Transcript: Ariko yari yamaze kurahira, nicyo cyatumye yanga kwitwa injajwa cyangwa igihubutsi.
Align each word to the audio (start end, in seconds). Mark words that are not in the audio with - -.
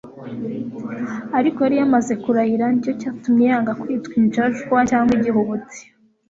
Ariko 1.37 1.59
yari 1.65 1.75
yamaze 1.81 2.13
kurahira, 2.23 2.65
nicyo 2.69 2.91
cyatumye 3.01 3.45
yanga 3.51 3.77
kwitwa 3.81 4.13
injajwa 4.21 4.77
cyangwa 4.89 5.11
igihubutsi. 5.17 5.79